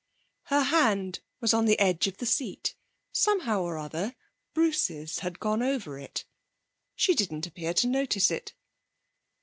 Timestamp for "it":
5.99-6.25, 8.31-8.55